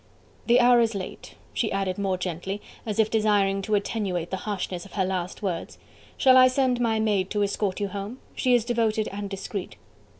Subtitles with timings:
[0.47, 4.83] The hour is late," she added more gently, as if desiring to attenuate the harshness
[4.83, 5.77] of her last words.
[6.17, 8.17] "Shall I send my maid to escort you home?
[8.33, 9.75] She is devoted and discreet..."